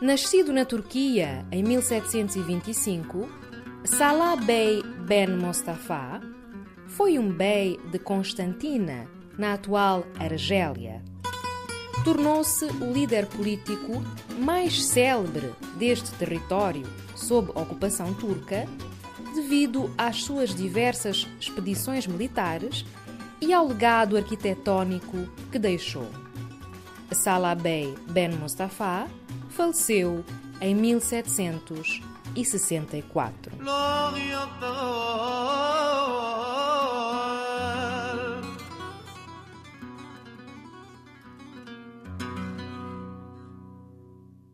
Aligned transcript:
Nascido 0.00 0.50
na 0.50 0.64
Turquia 0.64 1.44
em 1.52 1.62
1725, 1.62 3.28
Salah 3.84 4.34
Bey 4.34 4.82
Ben 5.06 5.28
Mostafa 5.28 6.22
foi 6.86 7.18
um 7.18 7.30
bey 7.30 7.78
de 7.92 7.98
Constantina, 7.98 9.06
na 9.36 9.52
atual 9.52 10.06
Argélia. 10.18 11.02
Tornou-se 12.02 12.64
o 12.64 12.90
líder 12.90 13.26
político 13.26 14.02
mais 14.38 14.86
célebre 14.86 15.52
deste 15.76 16.10
território 16.12 16.86
sob 17.14 17.50
ocupação 17.50 18.14
turca 18.14 18.66
devido 19.34 19.92
às 19.98 20.22
suas 20.22 20.54
diversas 20.54 21.28
expedições 21.38 22.06
militares 22.06 22.86
e 23.38 23.52
ao 23.52 23.68
legado 23.68 24.16
arquitetónico 24.16 25.28
que 25.52 25.58
deixou. 25.58 26.08
Salah 27.12 27.54
Bey 27.54 27.94
Ben 28.08 28.34
Mustafa 28.36 29.06
faleceu 29.50 30.24
em 30.60 30.74
1764. 30.74 33.52